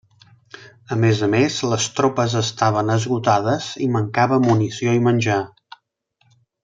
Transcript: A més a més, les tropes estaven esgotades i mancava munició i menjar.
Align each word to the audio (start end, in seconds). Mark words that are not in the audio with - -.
A 0.93 0.95
més 1.01 1.19
a 1.27 1.29
més, 1.33 1.57
les 1.73 1.85
tropes 1.99 2.37
estaven 2.41 2.89
esgotades 2.95 3.69
i 3.89 3.91
mancava 3.97 4.41
munició 4.47 4.97
i 5.01 5.05
menjar. 5.11 5.39